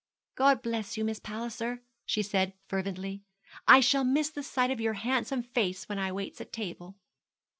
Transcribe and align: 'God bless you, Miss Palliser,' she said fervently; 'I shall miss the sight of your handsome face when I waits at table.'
'God 0.33 0.63
bless 0.63 0.97
you, 0.97 1.03
Miss 1.05 1.19
Palliser,' 1.19 1.83
she 2.07 2.23
said 2.23 2.55
fervently; 2.67 3.21
'I 3.67 3.81
shall 3.81 4.03
miss 4.03 4.31
the 4.31 4.41
sight 4.41 4.71
of 4.71 4.81
your 4.81 4.93
handsome 4.95 5.43
face 5.43 5.87
when 5.87 5.99
I 5.99 6.11
waits 6.11 6.41
at 6.41 6.51
table.' 6.51 6.95